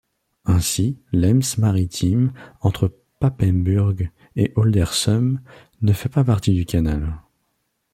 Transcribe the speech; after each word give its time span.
Ainsi 0.45 0.97
l'Ems 1.11 1.59
maritime 1.59 2.33
entre 2.61 2.91
Papenburg 3.19 4.09
et 4.35 4.51
Oldersum 4.55 5.39
ne 5.83 5.93
fait 5.93 6.09
pas 6.09 6.23
partie 6.23 6.53
du 6.55 6.65
canal. 6.65 7.19